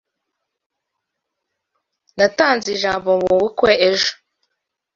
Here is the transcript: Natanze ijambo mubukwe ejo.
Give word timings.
Natanze 2.17 2.67
ijambo 2.75 3.09
mubukwe 3.23 3.71
ejo. 3.89 4.11